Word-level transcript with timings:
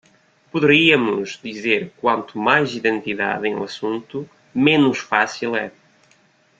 Poderíamos 0.51 1.39
dizer 1.47 1.81
que 1.89 1.95
quanto 2.03 2.31
mais 2.47 2.67
"identidade" 2.81 3.47
é 3.47 3.55
um 3.55 3.61
assunto, 3.63 4.27
menos 4.67 4.97
fácil 4.97 5.55
é. 5.55 5.71